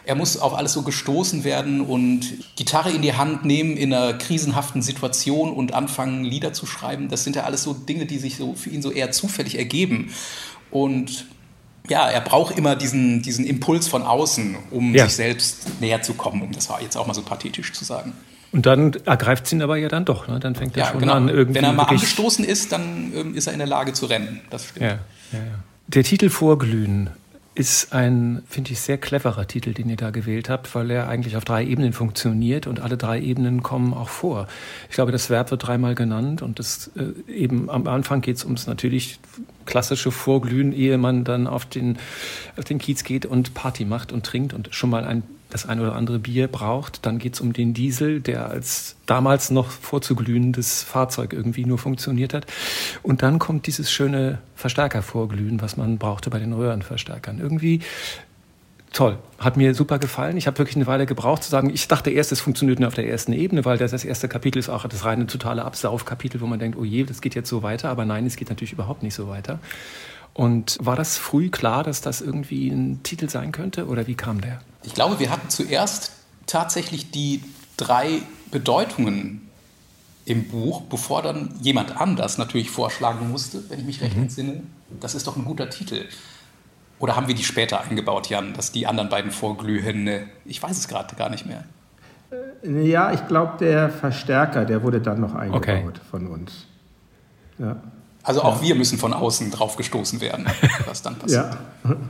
[0.06, 4.14] er muss auf alles so gestoßen werden und Gitarre in die Hand nehmen in einer
[4.14, 7.10] krisenhaften Situation und anfangen, Lieder zu schreiben.
[7.10, 10.14] Das sind ja alles so Dinge, die sich so für ihn so eher zufällig ergeben.
[10.70, 11.26] Und
[11.88, 15.04] ja, er braucht immer diesen, diesen Impuls von außen, um ja.
[15.04, 18.12] sich selbst näher zu kommen, um das war jetzt auch mal so pathetisch zu sagen.
[18.50, 20.26] Und dann ergreift es ihn aber ja dann doch.
[20.26, 20.40] Ne?
[20.40, 21.14] Dann fängt er ja, schon genau.
[21.14, 21.56] an irgendwie.
[21.56, 24.40] Wenn er mal angestoßen ist, dann ähm, ist er in der Lage zu rennen.
[24.50, 24.86] Das stimmt.
[24.86, 24.98] Ja,
[25.86, 27.10] Der Titel Vorglühen
[27.54, 31.36] ist ein, finde ich, sehr cleverer Titel, den ihr da gewählt habt, weil er eigentlich
[31.36, 34.46] auf drei Ebenen funktioniert und alle drei Ebenen kommen auch vor.
[34.88, 38.44] Ich glaube, das Verb wird dreimal genannt und das äh, eben am Anfang geht es
[38.44, 39.18] ums natürlich
[39.68, 41.98] klassische Vorglühen, ehe man dann auf den,
[42.56, 45.80] auf den Kiez geht und Party macht und trinkt und schon mal ein das ein
[45.80, 47.06] oder andere Bier braucht.
[47.06, 52.34] Dann geht es um den Diesel, der als damals noch vorzuglühendes Fahrzeug irgendwie nur funktioniert
[52.34, 52.46] hat.
[53.02, 57.38] Und dann kommt dieses schöne Verstärkervorglühen, was man brauchte bei den Röhrenverstärkern.
[57.38, 57.80] Irgendwie
[58.92, 60.36] toll, hat mir super gefallen.
[60.36, 62.94] Ich habe wirklich eine Weile gebraucht zu sagen, ich dachte erst, es funktioniert nur auf
[62.94, 66.46] der ersten Ebene, weil das, das erste Kapitel ist auch das reine totale Absaufkapitel, wo
[66.46, 67.90] man denkt, oh je, das geht jetzt so weiter.
[67.90, 69.58] Aber nein, es geht natürlich überhaupt nicht so weiter.
[70.34, 74.40] Und war das früh klar, dass das irgendwie ein Titel sein könnte oder wie kam
[74.40, 74.60] der?
[74.84, 76.12] Ich glaube, wir hatten zuerst
[76.46, 77.42] tatsächlich die
[77.76, 79.48] drei Bedeutungen
[80.24, 84.22] im Buch, bevor dann jemand anders natürlich vorschlagen musste, wenn ich mich recht mhm.
[84.24, 84.62] entsinne.
[85.00, 86.04] Das ist doch ein guter Titel.
[86.98, 90.88] Oder haben wir die später eingebaut, Jan, dass die anderen beiden Vorglühhände, ich weiß es
[90.88, 91.64] gerade gar nicht mehr.
[92.62, 96.00] Äh, ja, ich glaube, der Verstärker, der wurde dann noch eingebaut okay.
[96.10, 96.66] von uns.
[97.58, 97.76] Ja.
[98.22, 98.68] Also auch ja.
[98.68, 100.46] wir müssen von außen drauf gestoßen werden,
[100.86, 101.56] was dann passiert.
[101.84, 101.96] ja.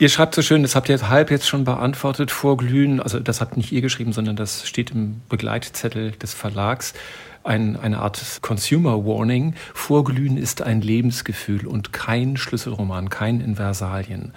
[0.00, 3.40] Ihr schreibt so schön, das habt ihr jetzt halb jetzt schon beantwortet, Vorglühen, also das
[3.40, 6.94] habt nicht ihr geschrieben, sondern das steht im Begleitzettel des Verlags,
[7.44, 9.54] ein, eine Art Consumer Warning.
[9.74, 14.32] Vorglühen ist ein Lebensgefühl und kein Schlüsselroman, kein Inversalien.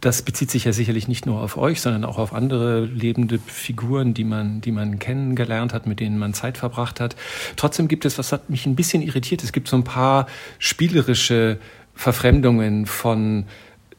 [0.00, 4.14] Das bezieht sich ja sicherlich nicht nur auf euch, sondern auch auf andere lebende Figuren,
[4.14, 7.14] die man, die man kennengelernt hat, mit denen man Zeit verbracht hat.
[7.54, 10.26] Trotzdem gibt es, was hat mich ein bisschen irritiert, es gibt so ein paar
[10.58, 11.58] spielerische
[11.94, 13.44] Verfremdungen von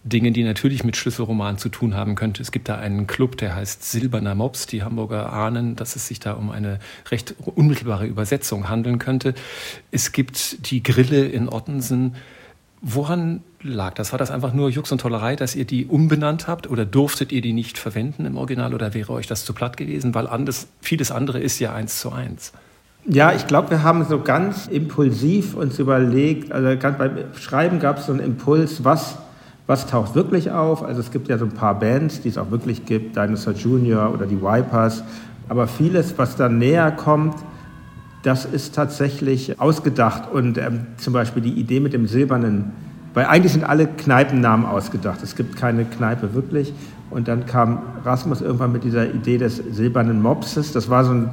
[0.04, 2.42] Dinge, die natürlich mit Schlüsselroman zu tun haben könnte.
[2.42, 4.68] Es gibt da einen Club, der heißt Silberner Mops.
[4.68, 9.34] Die Hamburger ahnen, dass es sich da um eine recht unmittelbare Übersetzung handeln könnte.
[9.92, 12.16] Es gibt die Grille in Ottensen.
[12.82, 14.12] Woran lag das?
[14.12, 17.42] War das einfach nur Jux und Tollerei, dass ihr die umbenannt habt oder durftet ihr
[17.42, 20.14] die nicht verwenden im Original oder wäre euch das zu platt gewesen?
[20.14, 22.52] Weil anders, vieles andere ist ja eins zu eins.
[23.06, 28.06] Ja, ich glaube, wir haben so ganz impulsiv uns überlegt, also beim Schreiben gab es
[28.06, 29.18] so einen Impuls, was
[29.66, 30.84] was taucht wirklich auf?
[30.84, 34.14] Also es gibt ja so ein paar Bands, die es auch wirklich gibt, Dinosaur Junior
[34.14, 35.04] oder die Wipers.
[35.48, 37.36] Aber vieles, was dann näher kommt,
[38.24, 40.32] das ist tatsächlich ausgedacht.
[40.32, 42.72] Und ähm, zum Beispiel die Idee mit dem silbernen,
[43.14, 45.20] weil eigentlich sind alle Kneipennamen ausgedacht.
[45.24, 46.74] Es gibt keine Kneipe wirklich.
[47.10, 50.72] Und dann kam Rasmus irgendwann mit dieser Idee des silbernen Mopses.
[50.72, 51.30] Das war so ein,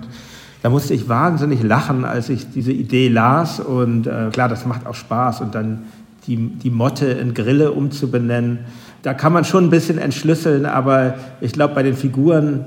[0.63, 3.61] da musste ich wahnsinnig lachen, als ich diese Idee las.
[3.61, 5.41] Und äh, klar, das macht auch Spaß.
[5.41, 5.85] Und dann
[6.27, 8.61] die, die Motte in Grille umzubenennen.
[9.03, 12.67] Da kann man schon ein bisschen entschlüsseln, aber ich glaube, bei den Figuren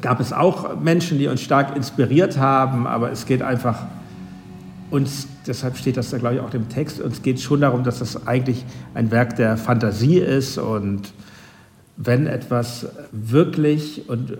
[0.00, 3.86] gab es auch Menschen, die uns stark inspiriert haben, aber es geht einfach
[4.90, 7.98] uns, deshalb steht das da glaube ich auch im Text, uns geht schon darum, dass
[7.98, 11.12] das eigentlich ein Werk der Fantasie ist und
[11.96, 14.38] wenn etwas wirklich und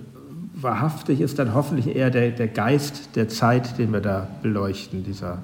[0.54, 5.38] wahrhaftig ist, dann hoffentlich eher der, der Geist der Zeit, den wir da beleuchten, dieser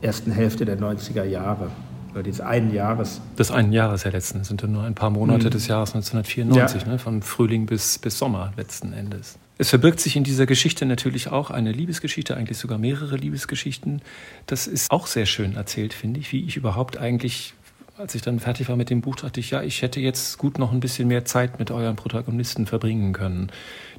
[0.00, 1.70] ersten Hälfte der 90er Jahre
[2.18, 3.20] oder dieses einen Jahres.
[3.38, 5.50] Des einen Jahres ja letzten sind ja nur ein paar Monate mhm.
[5.50, 6.88] des Jahres 1994, ja.
[6.88, 9.38] ne, von Frühling bis, bis Sommer letzten Endes.
[9.60, 14.02] Es verbirgt sich in dieser Geschichte natürlich auch eine Liebesgeschichte, eigentlich sogar mehrere Liebesgeschichten.
[14.46, 17.54] Das ist auch sehr schön erzählt, finde ich, wie ich überhaupt eigentlich
[17.98, 20.58] als ich dann fertig war mit dem Buch, dachte ich, ja, ich hätte jetzt gut
[20.58, 23.50] noch ein bisschen mehr Zeit mit euren Protagonisten verbringen können.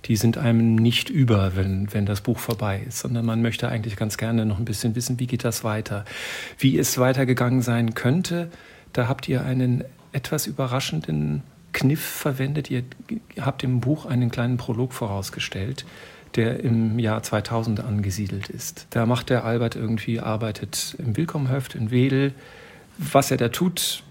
[0.05, 3.97] Die sind einem nicht über, wenn, wenn das Buch vorbei ist, sondern man möchte eigentlich
[3.97, 6.05] ganz gerne noch ein bisschen wissen, wie geht das weiter.
[6.57, 8.49] Wie es weitergegangen sein könnte,
[8.93, 9.83] da habt ihr einen
[10.13, 12.71] etwas überraschenden Kniff verwendet.
[12.71, 12.83] Ihr
[13.41, 15.85] habt im Buch einen kleinen Prolog vorausgestellt,
[16.35, 18.88] der im Jahr 2000 angesiedelt ist.
[18.91, 22.33] Da macht der Albert irgendwie, arbeitet im Willkommenhöft in Wedel,
[22.99, 24.03] was er da tut,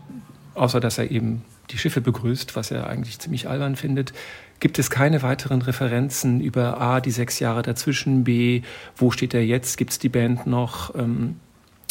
[0.55, 4.12] außer dass er eben die Schiffe begrüßt, was er eigentlich ziemlich albern findet,
[4.61, 8.62] gibt es keine weiteren Referenzen über A, die sechs Jahre dazwischen, B,
[8.96, 11.37] wo steht er jetzt, gibt es die Band noch, ähm,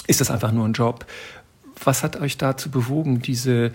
[0.08, 1.06] ist das einfach nur ein Job?
[1.84, 3.72] Was hat euch dazu bewogen, diese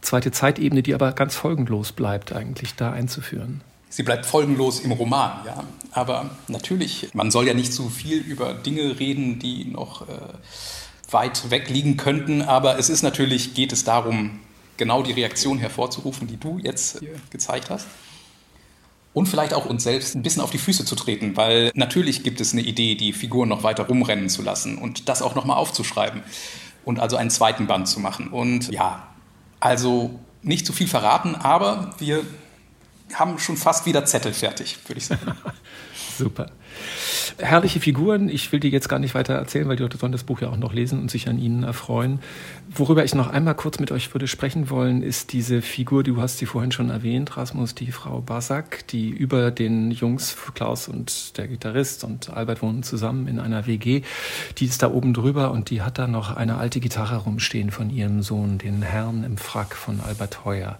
[0.00, 3.60] zweite Zeitebene, die aber ganz folgenlos bleibt, eigentlich da einzuführen?
[3.90, 5.62] Sie bleibt folgenlos im Roman, ja.
[5.92, 10.14] Aber natürlich, man soll ja nicht zu viel über Dinge reden, die noch äh,
[11.10, 12.42] weit weg liegen könnten.
[12.42, 14.40] Aber es ist natürlich, geht es darum,
[14.76, 17.86] genau die Reaktion hervorzurufen, die du jetzt gezeigt hast.
[19.12, 22.40] Und vielleicht auch uns selbst ein bisschen auf die Füße zu treten, weil natürlich gibt
[22.40, 26.22] es eine Idee, die Figuren noch weiter rumrennen zu lassen und das auch nochmal aufzuschreiben
[26.84, 28.28] und also einen zweiten Band zu machen.
[28.28, 29.06] Und ja,
[29.60, 32.22] also nicht zu viel verraten, aber wir
[33.14, 35.32] haben schon fast wieder Zettel fertig, würde ich sagen.
[36.18, 36.50] Super.
[37.38, 38.28] Herrliche Figuren.
[38.28, 40.48] Ich will die jetzt gar nicht weiter erzählen, weil die Leute sollen das Buch ja
[40.48, 42.20] auch noch lesen und sich an ihnen erfreuen.
[42.70, 46.38] Worüber ich noch einmal kurz mit euch würde sprechen wollen, ist diese Figur, du hast
[46.38, 51.48] sie vorhin schon erwähnt, Rasmus, die Frau Basak, die über den Jungs, Klaus und der
[51.48, 54.02] Gitarrist und Albert wohnen zusammen in einer WG.
[54.58, 57.90] Die ist da oben drüber und die hat da noch eine alte Gitarre rumstehen von
[57.90, 60.78] ihrem Sohn, den Herrn im Frack von Albert Heuer.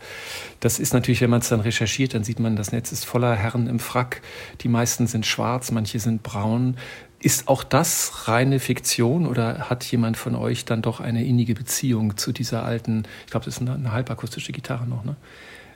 [0.60, 3.34] Das ist natürlich, wenn man es dann recherchiert, dann sieht man, das Netz ist voller
[3.34, 4.22] Herren im Frack.
[4.62, 6.76] Die meisten sind schwarz, manche sind braun.
[7.20, 12.16] Ist auch das reine Fiktion oder hat jemand von euch dann doch eine innige Beziehung
[12.16, 15.16] zu dieser alten, ich glaube, das ist eine, eine halbakustische Gitarre noch, ne?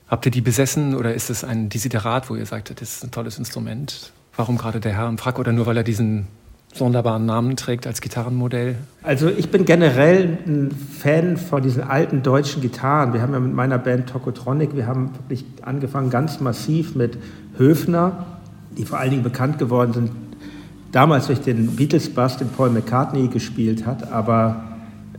[0.09, 3.11] Habt ihr die besessen oder ist es ein Desiderat, wo ihr sagt, das ist ein
[3.11, 4.11] tolles Instrument?
[4.35, 6.29] Warum gerade der Herr im Frack oder nur weil er diesen
[6.73, 8.77] sonderbaren Namen trägt als Gitarrenmodell?
[9.03, 13.13] Also ich bin generell ein Fan von diesen alten deutschen Gitarren.
[13.13, 17.19] Wir haben ja mit meiner Band Tokotronic, wir haben wirklich angefangen ganz massiv mit
[17.59, 18.38] Höfner,
[18.79, 20.11] die vor allen Dingen bekannt geworden sind,
[20.93, 24.65] damals durch den Beatles-Bass, den Paul McCartney gespielt hat, aber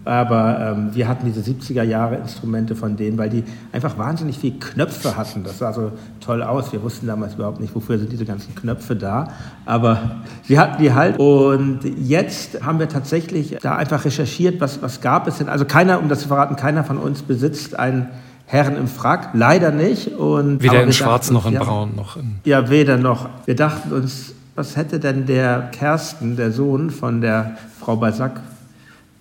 [0.05, 4.57] aber ähm, wir hatten diese 70er Jahre Instrumente von denen, weil die einfach wahnsinnig viele
[4.57, 5.43] Knöpfe hatten.
[5.43, 6.71] Das sah so toll aus.
[6.71, 9.27] Wir wussten damals überhaupt nicht, wofür sind diese ganzen Knöpfe da.
[9.65, 11.19] Aber sie hatten die halt.
[11.19, 15.49] Und jetzt haben wir tatsächlich da einfach recherchiert, was, was gab es denn.
[15.49, 18.07] Also keiner, um das zu verraten, keiner von uns besitzt einen
[18.51, 20.07] Herren im Frack, leider nicht.
[20.07, 22.39] Und, weder in Schwarz noch in ja, Braun noch in.
[22.45, 23.29] Ja, weder noch.
[23.45, 28.41] Wir dachten uns, was hätte denn der Kersten, der Sohn von der Frau Balzac,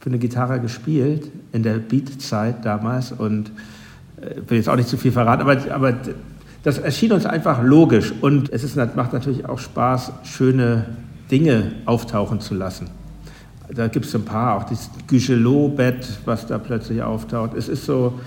[0.01, 3.51] für eine Gitarre gespielt in der Beat-Zeit damals und
[4.19, 5.95] äh, will jetzt auch nicht zu viel verraten, aber, aber
[6.62, 10.87] das erschien uns einfach logisch und es ist, macht natürlich auch Spaß, schöne
[11.31, 12.88] Dinge auftauchen zu lassen.
[13.69, 17.53] Da gibt es ein paar, auch das Gügelot-Bett, was da plötzlich auftaucht.
[17.55, 18.19] Es ist so,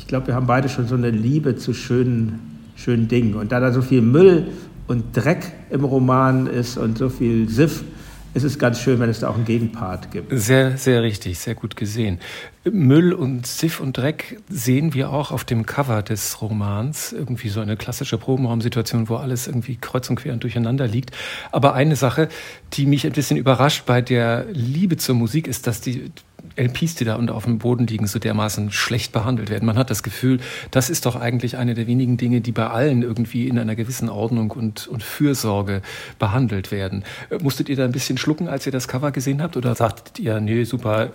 [0.00, 2.38] ich glaube, wir haben beide schon so eine Liebe zu schönen,
[2.74, 3.34] schönen Dingen.
[3.34, 4.46] Und da da so viel Müll
[4.86, 7.84] und Dreck im Roman ist und so viel Siff,
[8.32, 10.32] es ganz schön, wenn es da auch einen Gegenpart gibt.
[10.32, 12.18] Sehr, sehr richtig, sehr gut gesehen.
[12.64, 17.12] Müll und Siff und Dreck sehen wir auch auf dem Cover des Romans.
[17.12, 21.10] Irgendwie so eine klassische Probenraumsituation, wo alles irgendwie kreuz und quer und durcheinander liegt.
[21.50, 22.28] Aber eine Sache,
[22.72, 26.10] die mich ein bisschen überrascht bei der Liebe zur Musik, ist, dass die
[26.56, 29.66] LPs, die da unten auf dem Boden liegen, so dermaßen schlecht behandelt werden.
[29.66, 33.02] Man hat das Gefühl, das ist doch eigentlich eine der wenigen Dinge, die bei allen
[33.02, 35.82] irgendwie in einer gewissen Ordnung und, und Fürsorge
[36.18, 37.04] behandelt werden.
[37.30, 39.56] Äh, musstet ihr da ein bisschen schlucken, als ihr das Cover gesehen habt?
[39.56, 41.10] Oder sagtet ihr, nee, super,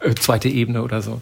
[0.00, 1.20] äh, zweite Ebene oder so?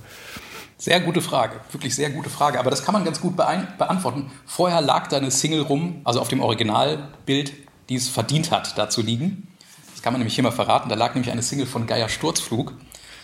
[0.79, 2.59] Sehr gute Frage, wirklich sehr gute Frage.
[2.59, 4.33] Aber das kann man ganz gut beantworten.
[4.47, 7.53] Vorher lag da eine Single rum, also auf dem Originalbild,
[7.89, 9.47] die es verdient hat, da zu liegen.
[9.93, 10.89] Das kann man nämlich hier mal verraten.
[10.89, 12.73] Da lag nämlich eine Single von Geier Sturzflug.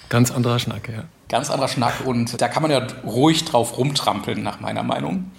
[0.08, 1.04] Ganz anderer Schnack, ja.
[1.28, 5.30] Ganz anderer Schnack und da kann man ja ruhig drauf rumtrampeln, nach meiner Meinung.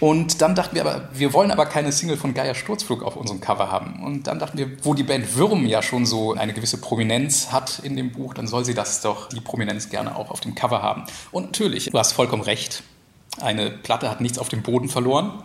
[0.00, 3.40] Und dann dachten wir aber, wir wollen aber keine Single von Geier Sturzflug auf unserem
[3.40, 4.02] Cover haben.
[4.04, 7.80] Und dann dachten wir, wo die Band Würm ja schon so eine gewisse Prominenz hat
[7.80, 10.82] in dem Buch, dann soll sie das doch, die Prominenz gerne auch auf dem Cover
[10.82, 11.04] haben.
[11.30, 12.82] Und natürlich, du hast vollkommen recht,
[13.40, 15.42] eine Platte hat nichts auf dem Boden verloren.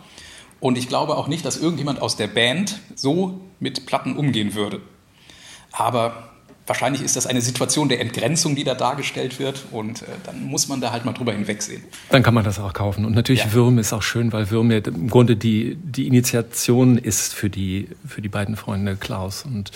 [0.59, 4.81] Und ich glaube auch nicht, dass irgendjemand aus der Band so mit Platten umgehen würde.
[5.71, 6.29] Aber
[6.69, 10.69] wahrscheinlich ist das eine Situation der Entgrenzung, die da dargestellt wird und äh, dann muss
[10.69, 11.83] man da halt mal drüber hinwegsehen.
[12.09, 13.05] Dann kann man das auch kaufen.
[13.05, 13.53] Und natürlich ja.
[13.53, 17.89] Würm ist auch schön, weil Würm ja im Grunde die, die Initiation ist für die,
[18.07, 19.71] für die beiden Freunde Klaus und,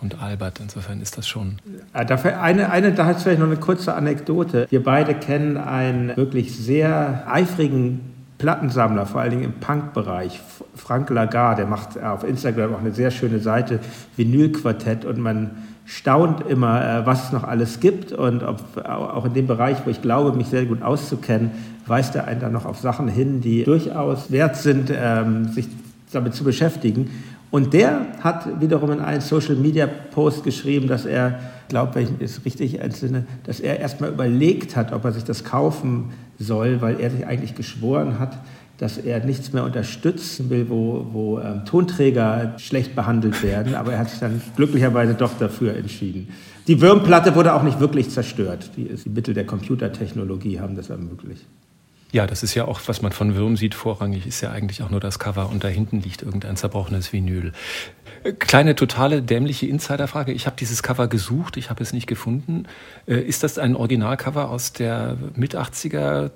[0.00, 0.60] und Albert.
[0.60, 1.58] Insofern ist das schon.
[1.92, 4.68] Dafür eine, eine, da hat vielleicht noch eine kurze Anekdote.
[4.70, 10.40] Wir beide kennen einen wirklich sehr eifrigen Plattensammler, vor allen Dingen im Punk-Bereich,
[10.74, 13.80] Frank Lagarde, der macht auf Instagram auch eine sehr schöne Seite,
[14.16, 15.50] Vinylquartett und man
[15.86, 19.90] staunt immer, äh, was es noch alles gibt und ob, auch in dem Bereich, wo
[19.90, 21.52] ich glaube, mich sehr gut auszukennen,
[21.86, 25.68] weist er einen dann noch auf Sachen hin, die durchaus wert sind, ähm, sich
[26.12, 27.10] damit zu beschäftigen.
[27.52, 32.80] Und der hat wiederum in einen Social-Media-Post geschrieben, dass er, glaube wenn ich es richtig
[32.80, 37.24] entsinne, dass er erstmal überlegt hat, ob er sich das kaufen soll, weil er sich
[37.26, 38.36] eigentlich geschworen hat,
[38.78, 43.74] dass er nichts mehr unterstützen will, wo, wo ähm, Tonträger schlecht behandelt werden.
[43.74, 46.28] Aber er hat sich dann glücklicherweise doch dafür entschieden.
[46.66, 48.70] Die Würmplatte wurde auch nicht wirklich zerstört.
[48.76, 51.46] Die, die Mittel der Computertechnologie haben das ermöglicht.
[52.12, 54.90] Ja, das ist ja auch, was man von Würm sieht, vorrangig ist ja eigentlich auch
[54.90, 57.52] nur das Cover und da hinten liegt irgendein zerbrochenes Vinyl.
[58.22, 60.32] Äh, kleine, totale, dämliche Insiderfrage.
[60.32, 62.64] Ich habe dieses Cover gesucht, ich habe es nicht gefunden.
[63.06, 66.30] Äh, ist das ein Originalcover aus der Mit-80er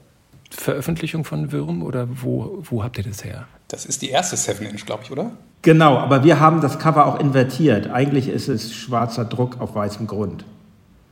[0.50, 3.46] Veröffentlichung von Würm oder wo, wo habt ihr das her?
[3.68, 5.30] Das ist die erste 7-Inch, glaube ich, oder?
[5.62, 7.90] Genau, aber wir haben das Cover auch invertiert.
[7.90, 10.44] Eigentlich ist es schwarzer Druck auf weißem Grund.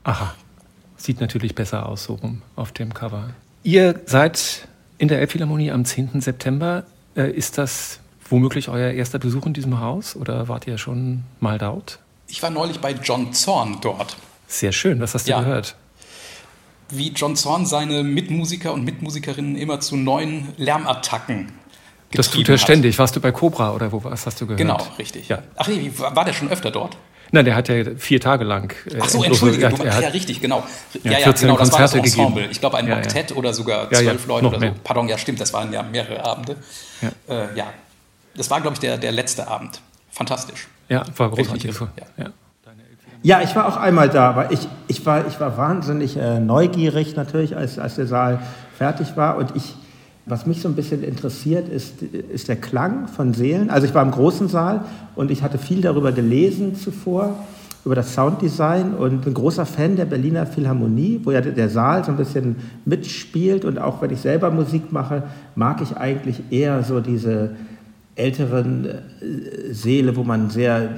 [0.05, 0.35] Aha,
[0.97, 3.31] sieht natürlich besser aus so rum auf dem Cover.
[3.63, 6.21] Ihr seid in der Elbphilharmonie am 10.
[6.21, 6.85] September.
[7.15, 11.59] Äh, ist das womöglich euer erster Besuch in diesem Haus oder wart ihr schon mal
[11.59, 11.99] dort?
[12.27, 14.17] Ich war neulich bei John Zorn dort.
[14.47, 15.41] Sehr schön, was hast du ja.
[15.41, 15.77] gehört?
[16.91, 21.53] Wie John Zorn seine Mitmusiker und Mitmusikerinnen immer zu neuen Lärmattacken
[22.13, 22.99] das tut er ständig.
[22.99, 24.59] Warst du bei Cobra oder wo was hast du gehört?
[24.59, 25.29] Genau, richtig.
[25.29, 25.43] Ja.
[25.57, 26.97] Ach nee, war der schon öfter dort?
[27.31, 28.73] Nein, der hat ja vier Tage lang.
[28.87, 30.65] Äh, Ach so, entschuldige, du, ja, richtig, genau.
[31.03, 32.35] Ja, ja, ja genau, das Konzerte war das Ensemble.
[32.35, 32.53] Gegeben.
[32.53, 34.61] Ich glaube, ein Oktett oder sogar zwölf Leute oder so.
[34.61, 34.75] Mehr.
[34.83, 36.57] Pardon, ja, stimmt, das waren ja mehrere Abende.
[37.03, 37.65] Ja, äh,
[38.35, 39.83] das war, glaube ich, der, der letzte Abend.
[40.11, 40.69] Fantastisch.
[40.89, 41.75] Ja, war großartig.
[42.17, 42.31] Ja.
[43.23, 47.17] Ja, ich war auch einmal da, aber ich, ich, war, ich war wahnsinnig äh, neugierig
[47.17, 48.39] natürlich, als, als der Saal
[48.77, 49.37] fertig war.
[49.37, 49.75] Und ich,
[50.25, 53.71] was mich so ein bisschen interessiert, ist, ist der Klang von Seelen.
[53.71, 54.83] Also ich war im großen Saal
[55.17, 57.35] und ich hatte viel darüber gelesen zuvor,
[57.85, 62.13] über das Sounddesign und bin großer Fan der Berliner Philharmonie, wo ja der Saal so
[62.13, 62.55] ein bisschen
[62.85, 63.65] mitspielt.
[63.65, 65.25] Und auch wenn ich selber Musik mache,
[65.57, 67.51] mag ich eigentlich eher so diese
[68.19, 70.91] älteren äh, Seele, wo man sehr,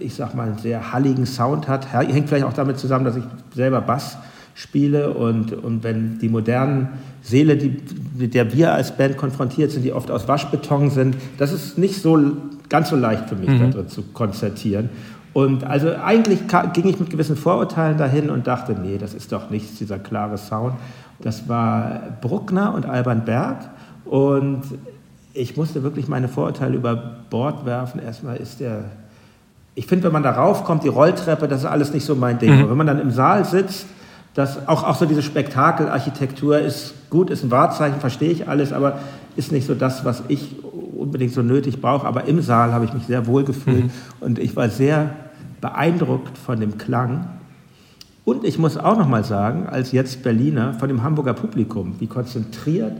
[0.00, 1.92] ich sag mal, sehr halligen Sound hat.
[1.92, 4.16] Hängt vielleicht auch damit zusammen, dass ich selber Bass
[4.54, 6.88] spiele und, und wenn die modernen
[7.22, 7.76] Seele, die,
[8.16, 12.00] mit der wir als Band konfrontiert sind, die oft aus Waschbeton sind, das ist nicht
[12.00, 12.18] so
[12.70, 13.60] ganz so leicht für mich, mhm.
[13.60, 14.88] da drin zu konzertieren.
[15.34, 16.40] Und also eigentlich
[16.72, 20.38] ging ich mit gewissen Vorurteilen dahin und dachte, nee, das ist doch nichts, dieser klare
[20.38, 20.74] Sound.
[21.20, 23.68] Das war Bruckner und Alban Berg
[24.06, 24.62] und
[25.36, 26.96] ich musste wirklich meine Vorurteile über
[27.30, 28.00] Bord werfen.
[28.00, 28.84] Erstmal ist der,
[29.74, 32.56] ich finde, wenn man da raufkommt, die Rolltreppe, das ist alles nicht so mein Ding.
[32.56, 32.70] Mhm.
[32.70, 33.86] Wenn man dann im Saal sitzt,
[34.34, 38.98] das, auch, auch so diese Spektakelarchitektur ist gut, ist ein Wahrzeichen, verstehe ich alles, aber
[39.36, 40.56] ist nicht so das, was ich
[40.96, 42.06] unbedingt so nötig brauche.
[42.06, 43.90] Aber im Saal habe ich mich sehr wohl gefühlt mhm.
[44.20, 45.10] und ich war sehr
[45.60, 47.28] beeindruckt von dem Klang.
[48.24, 52.06] Und ich muss auch noch mal sagen, als jetzt Berliner, von dem Hamburger Publikum, wie
[52.06, 52.92] konzentriert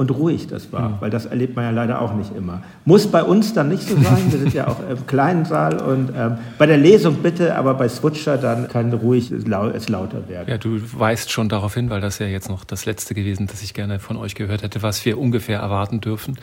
[0.00, 2.62] und ruhig das war, weil das erlebt man ja leider auch nicht immer.
[2.86, 6.10] Muss bei uns dann nicht so sein, wir sind ja auch im kleinen Saal und
[6.16, 9.46] ähm, bei der Lesung bitte, aber bei Switcher dann kann ruhig es
[9.90, 10.48] lauter werden.
[10.48, 13.62] Ja, du weist schon darauf hin, weil das ja jetzt noch das Letzte gewesen, das
[13.62, 16.38] ich gerne von euch gehört hätte, was wir ungefähr erwarten dürfen.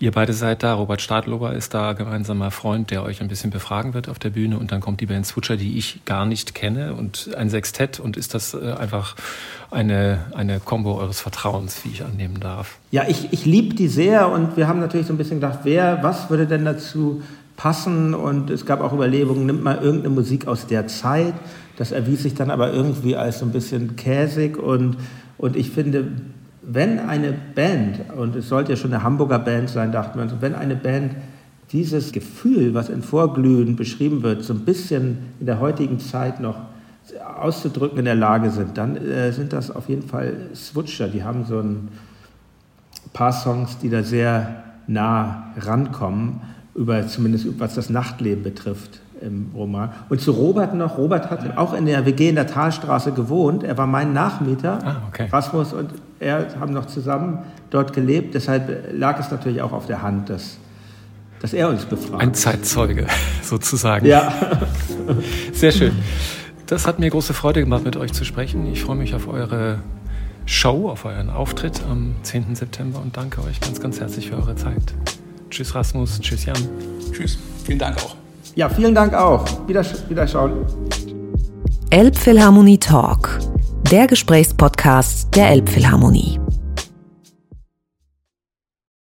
[0.00, 0.74] Ihr beide seid da.
[0.74, 4.58] Robert Stadlober ist da gemeinsamer Freund, der euch ein bisschen befragen wird auf der Bühne.
[4.58, 8.00] Und dann kommt die Band Switcher, die ich gar nicht kenne, und ein Sextett.
[8.00, 9.14] Und ist das äh, einfach
[9.70, 12.78] eine, eine Combo eures Vertrauens, wie ich annehmen darf?
[12.90, 14.30] Ja, ich, ich liebe die sehr.
[14.30, 17.22] Und wir haben natürlich so ein bisschen gedacht, wer, was würde denn dazu
[17.56, 18.14] passen?
[18.14, 21.34] Und es gab auch Überlegungen, nimmt mal irgendeine Musik aus der Zeit.
[21.76, 24.58] Das erwies sich dann aber irgendwie als so ein bisschen käsig.
[24.58, 24.96] Und,
[25.38, 26.10] und ich finde,
[26.66, 30.34] wenn eine Band, und es sollte ja schon eine Hamburger Band sein, dachten wir uns,
[30.40, 31.14] wenn eine Band
[31.72, 36.56] dieses Gefühl, was in Vorglühen beschrieben wird, so ein bisschen in der heutigen Zeit noch
[37.38, 41.08] auszudrücken in der Lage sind, dann äh, sind das auf jeden Fall Switcher.
[41.08, 41.88] Die haben so ein
[43.12, 46.40] paar Songs, die da sehr nah rankommen,
[46.74, 49.90] über, zumindest was das Nachtleben betrifft im Roman.
[50.08, 53.64] Und zu Robert noch, Robert hat auch in der WG in der Talstraße gewohnt.
[53.64, 54.78] Er war mein Nachmieter.
[54.84, 55.28] Ah, okay.
[55.32, 57.38] Rasmus und er haben noch zusammen
[57.70, 58.34] dort gelebt.
[58.34, 60.58] Deshalb lag es natürlich auch auf der Hand, dass,
[61.40, 62.22] dass er uns befragt.
[62.22, 63.06] Ein Zeitzeuge
[63.42, 64.06] sozusagen.
[64.06, 64.32] Ja.
[65.52, 65.92] Sehr schön.
[66.66, 68.66] Das hat mir große Freude gemacht, mit euch zu sprechen.
[68.72, 69.80] Ich freue mich auf eure
[70.46, 72.54] Show, auf euren Auftritt am 10.
[72.54, 74.94] September und danke euch ganz, ganz herzlich für eure Zeit.
[75.50, 76.56] Tschüss Rasmus, tschüss Jan.
[77.12, 78.23] Tschüss, vielen Dank auch.
[78.56, 79.44] Ja, vielen Dank auch.
[79.66, 80.52] Wieder, wiederschauen.
[81.90, 83.40] Elbphilharmonie Talk,
[83.90, 86.38] der Gesprächspodcast der Elbphilharmonie.